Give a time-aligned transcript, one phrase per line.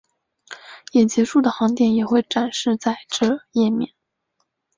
[0.93, 3.93] 也结束的航点也会展示在这页面。